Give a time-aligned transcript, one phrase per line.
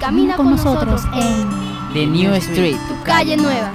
[0.00, 1.46] camina con nosotros en
[1.92, 3.70] The New Street, tu calle nueva.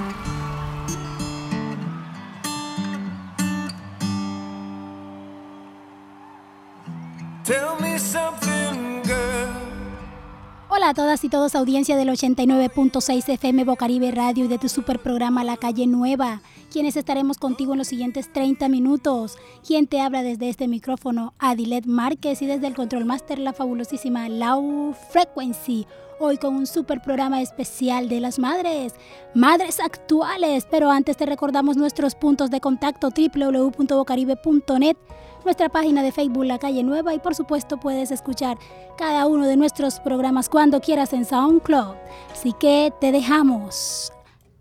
[10.68, 14.98] Hola a todas y todos, audiencia del 89.6 FM Bocaribe Radio y de tu super
[14.98, 19.38] programa La Calle Nueva, quienes estaremos contigo en los siguientes 30 minutos.
[19.66, 24.28] Quien te habla desde este micrófono, Adilet Márquez, y desde el Control Master, la fabulosísima
[24.28, 25.86] Low Frequency.
[26.18, 28.94] Hoy con un super programa especial de las madres,
[29.34, 30.66] madres actuales.
[30.70, 34.96] Pero antes te recordamos nuestros puntos de contacto www.bocaribe.net
[35.44, 38.58] nuestra página de Facebook La Calle Nueva y por supuesto puedes escuchar
[38.98, 41.94] cada uno de nuestros programas cuando quieras en SoundCloud.
[42.32, 44.12] Así que te dejamos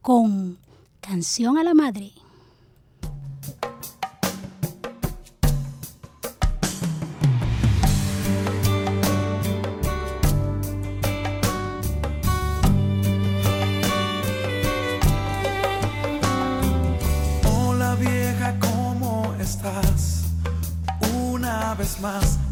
[0.01, 0.59] con
[0.99, 2.11] Canción a la Madre.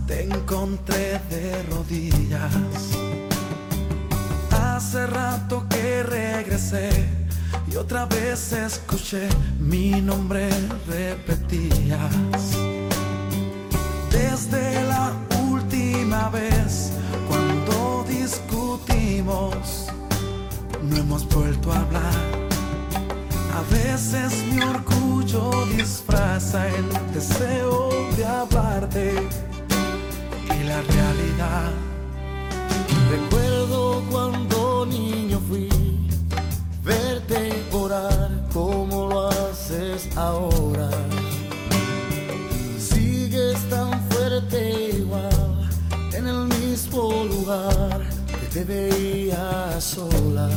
[0.07, 2.53] Te encontré de rodillas.
[4.51, 6.89] Hace rato que regresé
[7.71, 9.27] y otra vez escuché
[9.59, 10.49] mi nombre
[10.87, 12.13] repetías.
[14.11, 15.13] Desde la
[15.49, 16.91] última vez
[17.27, 19.87] cuando discutimos,
[20.81, 22.43] no hemos vuelto a hablar
[23.55, 29.13] a veces mi orgullo disfraza el deseo de hablarte
[30.45, 31.71] y la realidad.
[33.09, 35.69] Recuerdo cuando niño fui
[36.83, 40.89] verte orar como lo haces ahora.
[42.77, 45.69] Sigues tan fuerte igual
[46.13, 50.49] en el mismo lugar que te veía sola.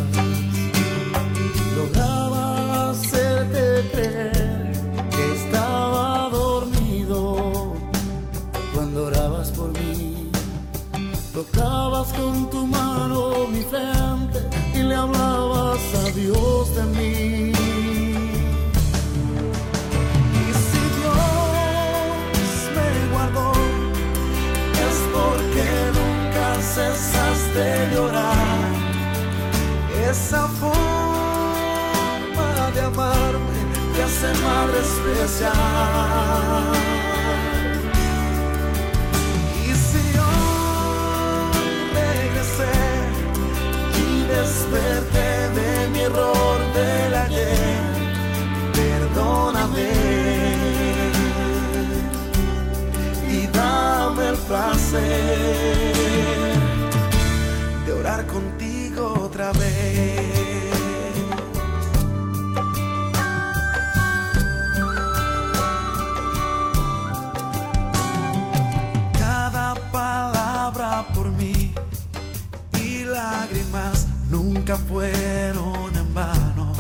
[74.89, 76.73] Fueron en vano.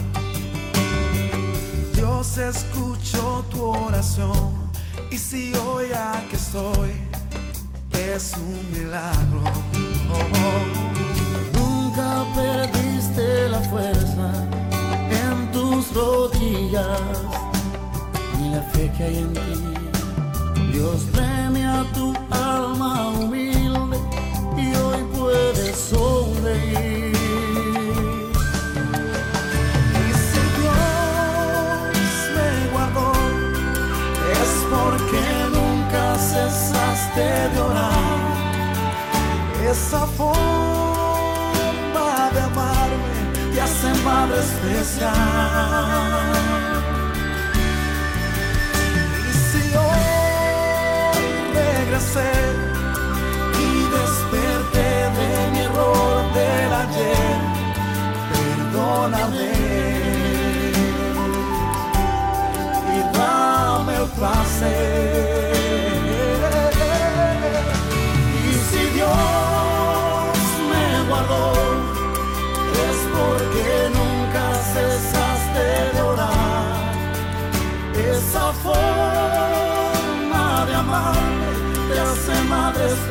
[1.95, 4.71] Dios escuchó tu oración
[5.11, 7.07] y si hoy aquí estoy
[8.15, 9.43] es un milagro.
[10.13, 11.59] Oh, oh.
[11.59, 14.31] Nunca perdiste la fuerza
[15.11, 17.01] en tus rodillas
[18.39, 20.73] ni la fe que hay en ti.
[20.73, 23.99] Dios premia tu alma humilde
[24.57, 27.16] y hoy puedes sonreír.
[37.17, 38.27] Cesaste de orar.
[39.71, 40.41] Esa forma
[42.33, 43.17] de amarme
[43.55, 45.13] te hace madre especial.
[49.29, 50.07] Y si hoy
[51.55, 52.33] regresé
[53.59, 53.67] y
[53.97, 54.89] desperté
[55.19, 57.39] de mi error del ayer,
[58.33, 59.51] perdóname
[62.95, 65.36] y dame el placer.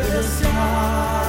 [0.06, 1.25] Madre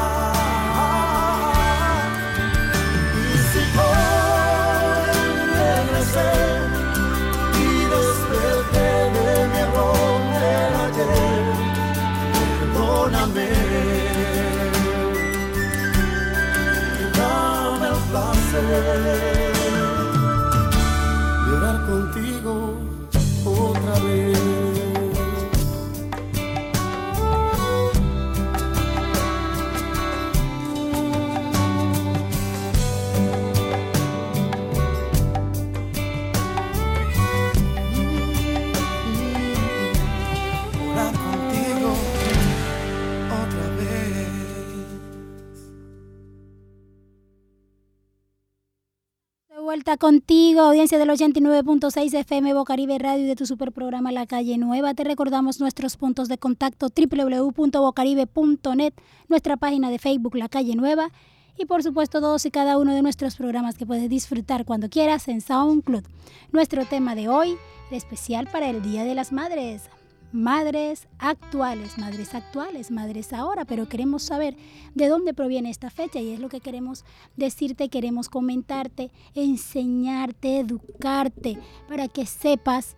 [49.98, 54.93] Contigo, audiencia del 89.6 FM Bocaribe Radio y de tu superprograma La Calle Nueva.
[54.94, 58.93] Te recordamos nuestros puntos de contacto www.bocaribe.net,
[59.28, 61.10] nuestra página de Facebook La Calle Nueva
[61.56, 65.28] y por supuesto todos y cada uno de nuestros programas que puedes disfrutar cuando quieras
[65.28, 66.04] en SoundCloud.
[66.52, 67.56] Nuestro tema de hoy,
[67.90, 69.88] especial para el Día de las Madres.
[70.32, 74.56] Madres actuales, madres actuales, madres ahora, pero queremos saber
[74.94, 77.05] de dónde proviene esta fecha y es lo que queremos
[77.37, 81.58] decirte, queremos comentarte, enseñarte, educarte,
[81.88, 82.96] para que sepas,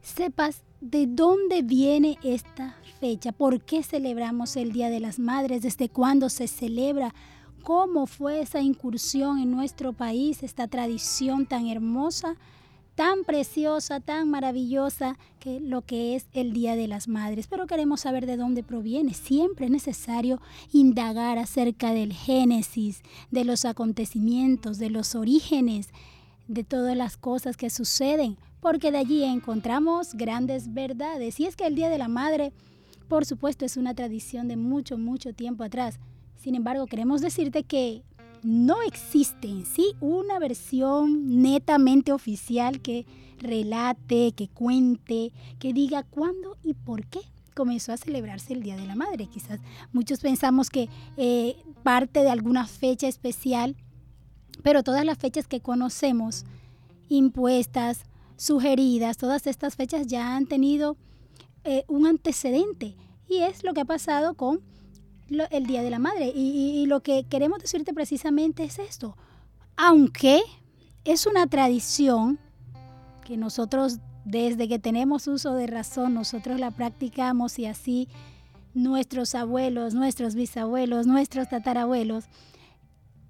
[0.00, 5.88] sepas de dónde viene esta fecha, por qué celebramos el Día de las Madres, desde
[5.88, 7.12] cuándo se celebra,
[7.62, 12.36] cómo fue esa incursión en nuestro país, esta tradición tan hermosa
[12.98, 17.46] tan preciosa, tan maravillosa, que lo que es el Día de las Madres.
[17.46, 19.14] Pero queremos saber de dónde proviene.
[19.14, 20.40] Siempre es necesario
[20.72, 25.90] indagar acerca del génesis, de los acontecimientos, de los orígenes,
[26.48, 31.38] de todas las cosas que suceden, porque de allí encontramos grandes verdades.
[31.38, 32.52] Y es que el Día de la Madre,
[33.06, 36.00] por supuesto, es una tradición de mucho, mucho tiempo atrás.
[36.36, 38.02] Sin embargo, queremos decirte que
[38.42, 43.06] no existe en sí una versión netamente oficial que
[43.38, 47.20] relate, que cuente, que diga cuándo y por qué
[47.54, 49.26] comenzó a celebrarse el Día de la Madre.
[49.26, 49.60] Quizás
[49.92, 53.76] muchos pensamos que eh, parte de alguna fecha especial,
[54.62, 56.44] pero todas las fechas que conocemos,
[57.08, 58.04] impuestas,
[58.36, 60.96] sugeridas, todas estas fechas ya han tenido
[61.64, 62.94] eh, un antecedente
[63.28, 64.60] y es lo que ha pasado con
[65.28, 66.32] lo, el Día de la Madre.
[66.34, 69.16] Y, y, lo que queremos decirte precisamente es esto.
[69.76, 70.40] Aunque
[71.04, 72.38] es una tradición
[73.24, 78.08] que nosotros desde que tenemos uso de razón, nosotros la practicamos y así
[78.74, 82.24] nuestros abuelos, nuestros bisabuelos, nuestros tatarabuelos,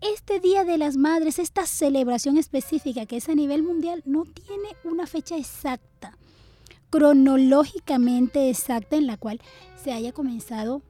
[0.01, 4.69] este Día de las Madres, esta celebración específica que es a nivel mundial, no tiene
[4.85, 6.17] una fecha exacta,
[6.91, 9.41] cronológicamente exacta en la cual
[9.83, 10.83] se haya comenzado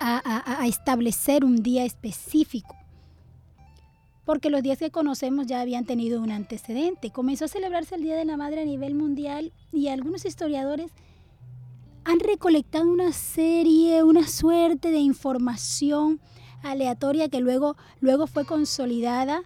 [0.00, 2.74] a, establecer un día específico.
[4.24, 7.10] Porque los días que conocemos ya habían tenido un antecedente.
[7.10, 10.90] Comenzó a celebrarse el Día de la Madre a nivel mundial y algunos historiadores
[12.04, 16.20] han recolectado una serie, una suerte de información
[16.62, 19.42] aleatoria que luego, luego fue consolidada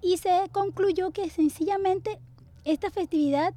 [0.00, 2.18] y se concluyó que sencillamente
[2.64, 3.54] esta festividad,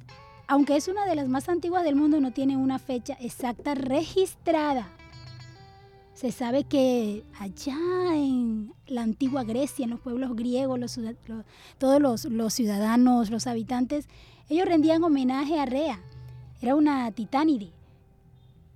[0.48, 4.90] aunque es una de las más antiguas del mundo, no tiene una fecha exacta registrada.
[6.22, 7.76] Se sabe que allá
[8.14, 11.00] en la antigua Grecia, en los pueblos griegos,
[11.78, 14.06] todos los, ciudadanos, los habitantes,
[14.48, 16.00] ellos rendían homenaje a Rea.
[16.60, 17.72] Era una titánide,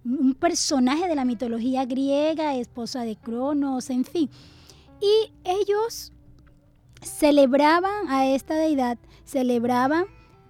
[0.05, 4.29] un personaje de la mitología griega, esposa de Cronos, en fin.
[5.01, 6.13] Y ellos
[7.01, 10.07] celebraban a esta deidad, celebraban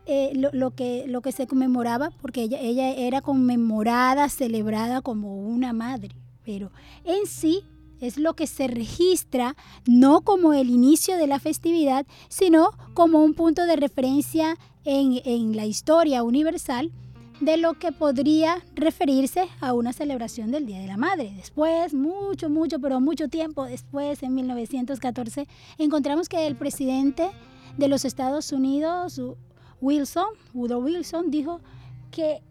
[0.06, 1.04] eh, lo, que,
[1.37, 6.16] se conmemoraba, porque ella era conmemorada, celebrada como una madre
[6.47, 6.71] pero
[7.05, 7.65] en sí
[8.00, 13.35] es lo que se registra no como el inicio de la festividad, sino como un
[13.35, 16.93] punto de referencia en, en, la historia universal
[17.41, 21.33] de lo que podría referirse a una celebración del Día de la Madre.
[21.37, 25.49] Después, mucho, mucho, pero mucho tiempo después, en 1914,
[25.79, 27.31] encontramos que el presidente
[27.76, 29.21] de los Estados Unidos,
[29.81, 31.61] Wilson, Woodrow Wilson, dijo
[32.11, 32.43] que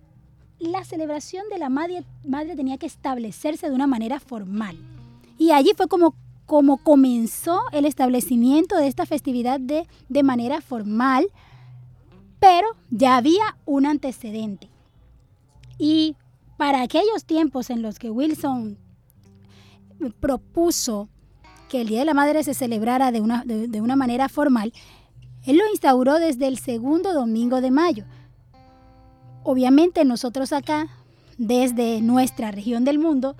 [0.60, 4.78] la celebración de la madre, madre, tenía que establecerse de una manera formal.
[5.38, 11.28] Y allí fue como, como comenzó el establecimiento de esta festividad de, de manera formal,
[12.40, 14.70] pero ya había un antecedente.
[15.78, 16.16] Y
[16.58, 18.78] para aquellos tiempos en los que Wilson
[20.20, 21.10] propuso
[21.70, 24.72] que el Día de la Madre se celebrara de una, de, de una manera formal,
[25.46, 28.06] él lo instauró desde el segundo domingo de mayo
[29.46, 30.90] obviamente nosotros acá,
[31.38, 33.36] desde nuestra región del mundo,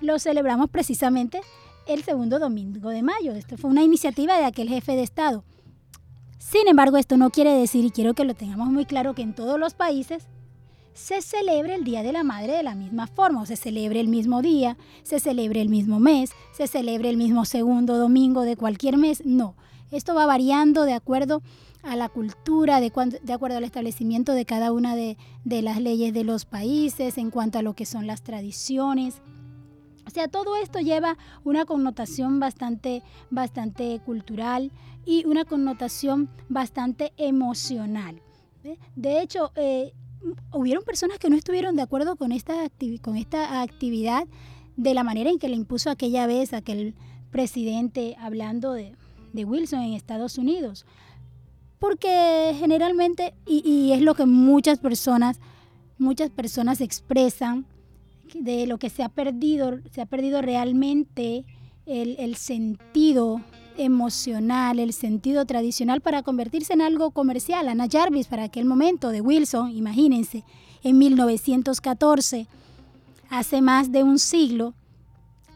[0.00, 1.40] lo celebramos precisamente
[1.86, 3.32] el segundo domingo de mayo.
[3.32, 5.44] Esto fue una iniciativa de aquel jefe de Estado.
[6.38, 9.34] Sin embargo, esto no quiere decir, y quiero que lo tengamos muy claro, que en
[9.34, 10.28] todos los países
[10.94, 14.08] se celebre el Día de la Madre de la misma forma, o se celebre el
[14.08, 18.96] mismo día, se celebre el mismo mes, se celebre el mismo segundo domingo de cualquier
[18.96, 19.24] mes.
[19.24, 19.56] No,
[19.90, 21.42] esto va variando de acuerdo
[21.82, 26.14] a la cultura, de, de acuerdo al establecimiento de cada una de, de las leyes
[26.14, 29.22] de los países, en cuanto a lo que son las tradiciones.
[30.06, 34.72] O sea, todo esto lleva una connotación bastante, bastante cultural
[35.06, 38.20] y una connotación bastante emocional.
[38.94, 39.92] De hecho, eh,
[40.52, 42.54] hubieron personas que no estuvieron de acuerdo con esta,
[43.00, 44.26] con esta actividad
[44.76, 46.94] de la manera en que le impuso aquella vez aquel
[47.30, 48.94] presidente hablando de,
[49.32, 50.86] de Wilson en Estados Unidos.
[51.82, 55.40] Porque generalmente, y, es lo que muchas personas,
[55.98, 57.66] muchas personas expresan,
[58.34, 61.44] de lo que se ha perdido, se ha perdido realmente
[61.86, 63.40] el, el sentido
[63.76, 67.68] emocional, el sentido tradicional para convertirse en algo comercial.
[67.68, 70.44] Ana Jarvis para aquel momento de Wilson, imagínense,
[70.84, 72.46] en 1914,
[73.28, 74.74] hace más de un siglo,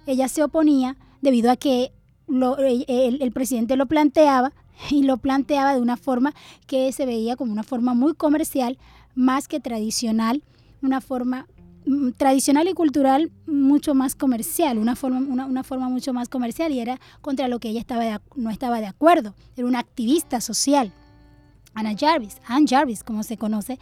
[0.09, 1.93] ella se oponía debido a que
[2.29, 4.53] el presidente lo planteaba
[4.91, 6.35] y lo planteaba de una forma
[6.67, 8.79] que se veía como una forma muy comercial
[9.15, 10.43] más que tradicional,
[10.83, 11.47] una forma
[11.87, 16.81] Mm, tradicional y cultural mucho más comercial, una forma, una, forma mucho más comercial y
[16.81, 19.37] era contra lo que ella estaba no estaba de acuerdo.
[19.57, 20.93] Era una activista social.
[21.75, 23.79] Anna Jarvis, Anne Jarvis, como se conoce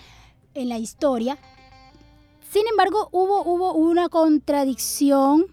[0.52, 1.38] en la historia.
[2.50, 5.46] Sin embargo, hubo, hubo una contradicción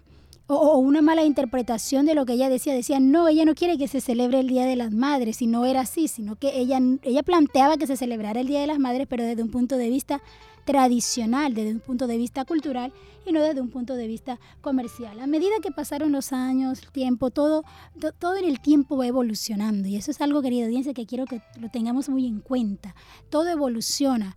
[0.46, 2.74] o, una mala interpretación de lo que ella decía.
[2.74, 5.64] Decía, no, ella no quiere que se celebre el Día de las Madres, y no
[5.66, 9.06] era así, sino que ella, ella planteaba que se celebrara el Día de las Madres,
[9.08, 10.22] pero desde un punto de vista
[10.64, 12.92] tradicional desde un punto de vista cultural
[13.26, 15.20] y no desde un punto de vista comercial.
[15.20, 17.64] A medida que pasaron los años, el tiempo, todo,
[18.18, 21.40] todo en el tiempo va evolucionando y eso es algo, querida audiencia, que quiero que
[21.58, 22.94] lo tengamos muy en cuenta.
[23.30, 24.36] Todo evoluciona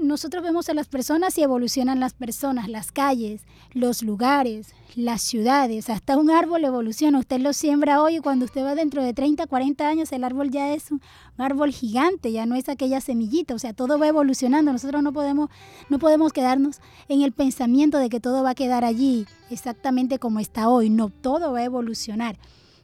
[0.00, 5.90] nosotros vemos a las personas y evolucionan las personas, las calles, los lugares, las ciudades,
[5.90, 7.18] hasta un árbol evoluciona.
[7.18, 10.50] Usted lo siembra hoy y cuando usted va dentro de 30, 40 años el árbol
[10.50, 11.00] ya es un
[11.38, 14.72] árbol gigante, ya no es aquella semillita, o sea, todo va evolucionando.
[14.72, 15.50] Nosotros no podemos
[15.88, 20.40] no podemos quedarnos en el pensamiento de que todo va a quedar allí exactamente como
[20.40, 22.38] está hoy, no, todo va a evolucionar.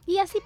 [0.05, 0.37] Y así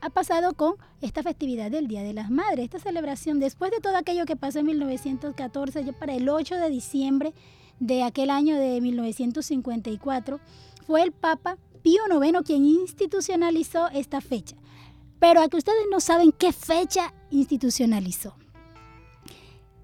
[0.00, 3.96] ha pasado con esta festividad del Día de las Madres, esta celebración después de todo
[3.96, 7.34] aquello que pasó en 1914, ya para el 8 de diciembre
[7.78, 10.40] de aquel año de 1954,
[10.86, 14.56] fue el Papa Pío IX quien institucionalizó esta fecha.
[15.18, 18.34] Pero a que ustedes no saben qué fecha institucionalizó.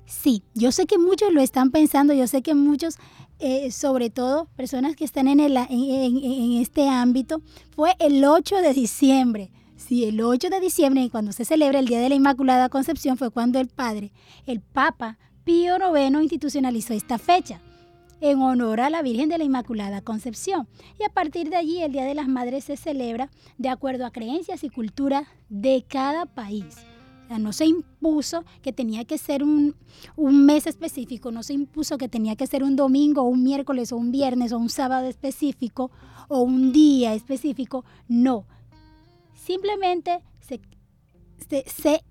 [0.07, 2.97] Sí, yo sé que muchos lo están pensando, yo sé que muchos,
[3.39, 7.43] eh, sobre todo personas que están en, en este ámbito,
[7.75, 9.51] fue el 8 de diciembre.
[9.77, 13.31] Sí, el 8 de diciembre, cuando se celebra el Día de la Inmaculada Concepción, fue
[13.31, 14.11] cuando el padre,
[14.47, 17.61] el Papa Pío IX, institucionalizó esta fecha
[18.23, 20.67] en honor a la Virgen de la Inmaculada Concepción.
[20.99, 24.11] Y a partir de allí, el Día de las Madres se celebra de acuerdo a
[24.11, 26.79] creencias y cultura de cada país.
[27.25, 29.75] O sea, no se impuso que tenía que ser un,
[30.17, 33.97] un, mes específico, no se impuso que tenía que ser un domingo, un miércoles, o
[33.97, 35.91] un viernes, o un sábado específico,
[36.29, 37.85] o un día específico.
[38.09, 38.47] No,
[39.47, 40.61] simplemente se,
[41.67, 42.03] se,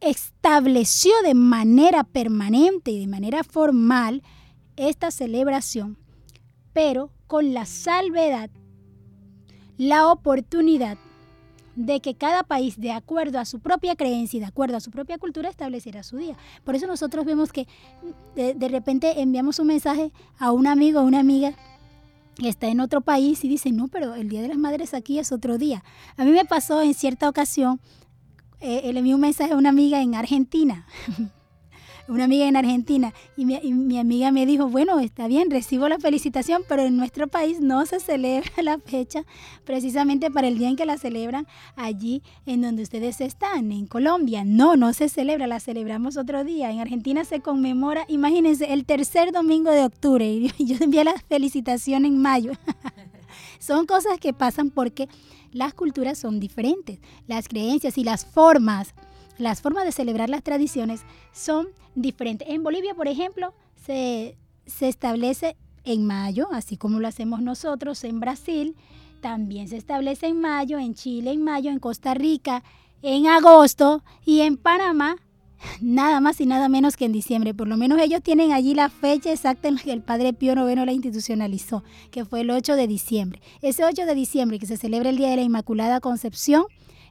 [0.00, 4.22] estableció de manera permanente y de manera formal
[4.76, 5.98] esta celebración,
[6.72, 8.50] pero con la salvedad,
[9.76, 10.96] la oportunidad
[11.76, 14.90] de que cada país, de acuerdo a su propia creencia y de acuerdo a su
[14.90, 16.36] propia cultura, estableciera su día.
[16.64, 17.66] Por eso nosotros vemos que
[18.34, 21.54] de, de repente enviamos un mensaje a un amigo o una amiga
[22.48, 25.32] está en otro país y dice, no, pero el Día de las Madres aquí es
[25.32, 25.84] otro día.
[26.16, 27.80] A mí me pasó en cierta ocasión,
[28.60, 30.86] eh, le envié un mensaje a una amiga en Argentina,
[32.08, 36.62] una amiga en Argentina, y mi, amiga me dijo, bueno, está bien, recibo la felicitación,
[36.68, 39.24] pero en nuestro país no se celebra la fecha
[39.64, 44.44] precisamente para el día en que la celebran allí en donde ustedes están, en Colombia.
[44.44, 46.70] No, no se celebra, la celebramos otro día.
[46.70, 50.26] En Argentina se conmemora, imagínense, el tercer domingo de octubre,
[50.58, 52.52] y yo envié la felicitación en mayo.
[53.58, 55.08] Son cosas que pasan porque
[55.52, 58.94] las culturas son diferentes, las creencias y las formas
[59.40, 62.48] las formas de celebrar las tradiciones son diferentes.
[62.48, 63.54] En Bolivia, por ejemplo,
[63.86, 68.76] se, se establece en mayo, así como lo hacemos nosotros en Brasil,
[69.20, 72.62] también se establece en mayo, en Chile en mayo, en Costa Rica
[73.02, 75.16] en agosto y en Panamá
[75.80, 77.54] nada más y nada menos que en diciembre.
[77.54, 80.52] Por lo menos ellos tienen allí la fecha exacta en la que el Padre Pío
[80.52, 83.40] IX la institucionalizó, que fue el 8 de diciembre.
[83.62, 86.64] Ese 8 de diciembre que se celebra el Día de la Inmaculada Concepción,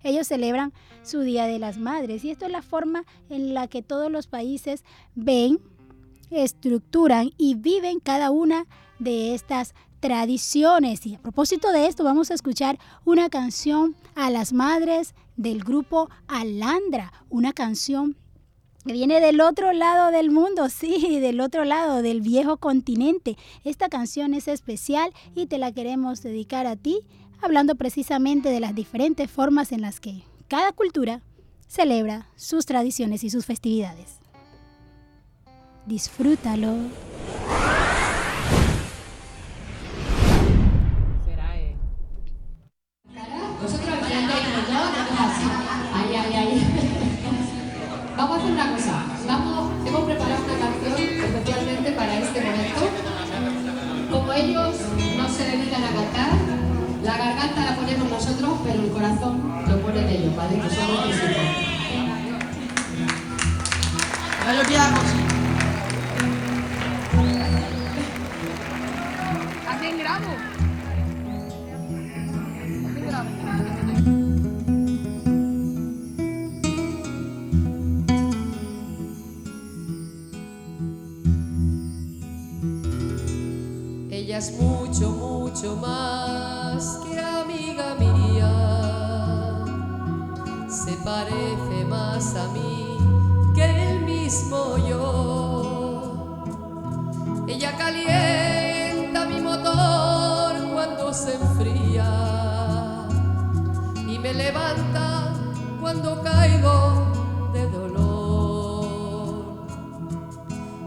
[0.04, 3.82] ellos celebran su Día de las Madres y esto es la forma en la que
[3.82, 4.84] todos los países
[5.16, 5.60] ven
[6.32, 8.66] estructuran y viven cada una
[9.00, 11.06] de estas tradiciones.
[11.06, 16.10] Y a propósito de esto, vamos a escuchar una canción a las madres del grupo
[16.28, 18.16] Alandra, una canción
[18.86, 23.38] que viene del otro lado del mundo, sí, del otro lado del viejo continente.
[23.64, 27.02] Esta canción es especial y te la queremos dedicar a ti,
[27.42, 31.22] hablando precisamente de las diferentes formas en las que cada cultura
[31.68, 34.20] celebra sus tradiciones y sus festividades.
[35.86, 36.76] Disfrútalo.
[60.40, 60.56] ¿Vale?
[60.62, 61.70] Que somos los hijos.
[64.48, 64.96] Hacen grado.
[69.68, 70.32] Hacen grado.
[84.12, 88.09] Ella es mucho, mucho más que amiga mía.
[91.10, 93.00] Parece más a mí
[93.56, 96.46] que el mismo yo.
[97.48, 103.08] Ella calienta mi motor cuando se enfría
[104.08, 105.34] y me levanta
[105.82, 106.78] cuando caigo
[107.54, 109.30] de dolor.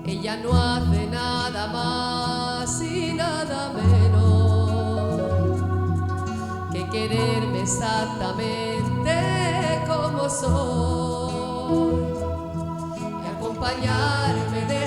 [0.06, 5.20] Ella no hace nada más y nada menos
[6.72, 9.41] que quererme exactamente
[10.28, 12.12] soy
[13.22, 14.81] y acompañarme desde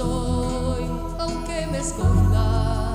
[0.00, 2.94] estoy, aunque me esconda,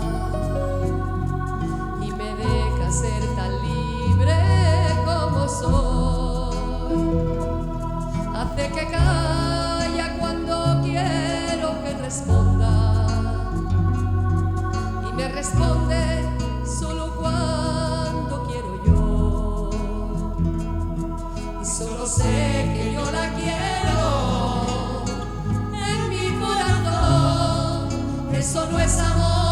[2.02, 4.36] y me deja ser tan libre
[5.06, 6.56] como soy.
[8.36, 13.08] Hace que calla cuando quiero que responda
[15.08, 16.28] y me responde
[16.66, 17.65] solo cuando
[28.46, 29.45] Eso no es amor,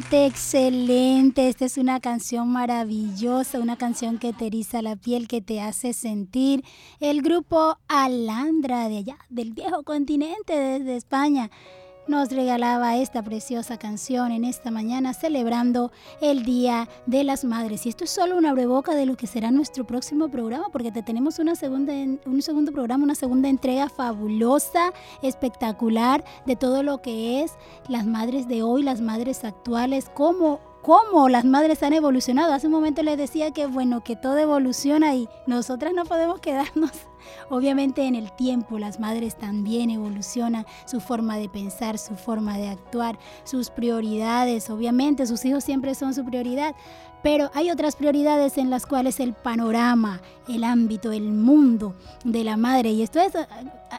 [0.00, 1.48] Excelente, excelente.
[1.48, 5.92] Esta es una canción maravillosa, una canción que te eriza la piel, que te hace
[5.92, 6.64] sentir.
[7.00, 11.50] El grupo Alandra de allá, del viejo continente, desde España,
[12.10, 17.86] nos regalaba esta preciosa canción en esta mañana celebrando el Día de las Madres.
[17.86, 21.04] Y esto es solo una breboca de lo que será nuestro próximo programa, porque te
[21.04, 24.92] tenemos una segunda, un segundo programa, una segunda entrega fabulosa,
[25.22, 27.52] espectacular de todo lo que es
[27.88, 32.52] las madres de hoy, las madres actuales, cómo cómo las madres han evolucionado.
[32.54, 36.90] Hace un momento les decía que bueno, que todo evoluciona y nosotras no podemos quedarnos
[37.48, 42.68] Obviamente en el tiempo las madres también evolucionan su forma de pensar, su forma de
[42.68, 44.70] actuar, sus prioridades.
[44.70, 46.74] Obviamente sus hijos siempre son su prioridad,
[47.22, 52.56] pero hay otras prioridades en las cuales el panorama, el ámbito, el mundo de la
[52.56, 52.90] madre.
[52.90, 53.32] Y esto es,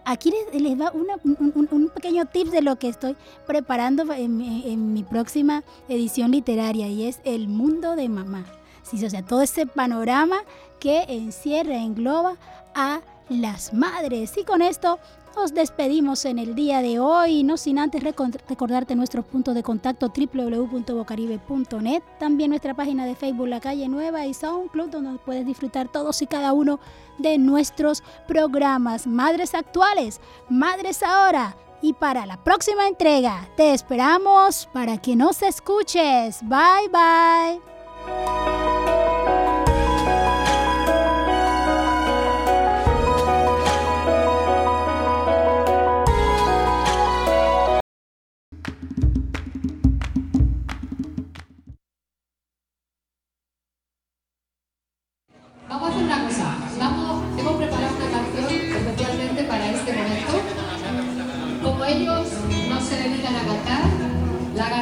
[0.05, 6.31] aquí les, va un, pequeño tip de lo que estoy preparando en, mi próxima edición
[6.31, 8.45] literaria y es el mundo de mamá.
[8.83, 10.37] Sí, o sea, todo ese panorama
[10.79, 12.35] que encierra, engloba
[12.75, 14.37] a las madres.
[14.37, 14.99] Y con esto
[15.35, 20.11] nos despedimos en el día de hoy, no sin antes recordarte nuestro punto de contacto
[20.13, 26.21] www.bocaribe.net, también nuestra página de Facebook La Calle Nueva y SoundCloud donde puedes disfrutar todos
[26.21, 26.81] y cada uno
[27.17, 29.07] de nuestros programas.
[29.07, 31.55] Madres actuales, madres ahora.
[31.83, 36.41] Y para la próxima entrega, te esperamos para que nos escuches.
[36.43, 37.70] Bye bye.
[38.03, 38.80] Thank you.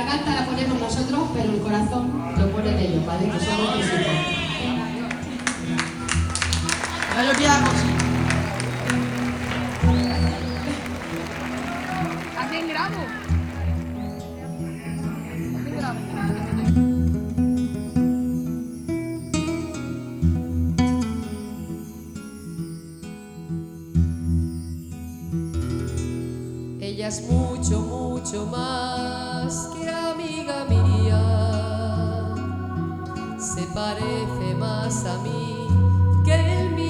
[0.09, 3.25] carta la ponemos nosotros, pero el corazón lo ponen ellos, ¿vale?
[3.25, 4.07] Que somos físicos.
[7.15, 7.88] No lo.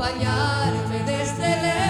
[0.00, 1.89] παλιά με δες.